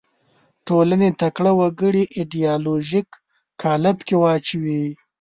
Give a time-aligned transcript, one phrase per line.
[0.67, 3.09] ټولنې تکړه وګړي ایدیالوژیک
[3.61, 4.83] قالب کې واچوي